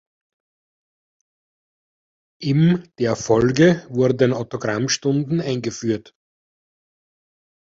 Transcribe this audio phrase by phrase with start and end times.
[2.41, 6.15] Im der Folge wurden Autogramm-Stunden eingeführt.